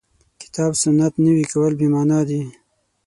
[0.41, 2.41] کتاب سنت نوي کول بې معنا ده.